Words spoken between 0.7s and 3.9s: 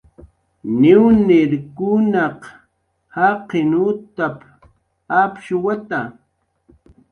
"Niwniekunaq jaqin